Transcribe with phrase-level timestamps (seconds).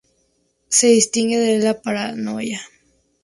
[0.67, 2.59] Se distingue de la paranoia.